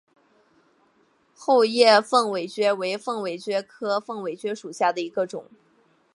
[1.35, 5.45] 厚叶凤尾蕨为凤尾蕨科凤尾蕨属下的一个种。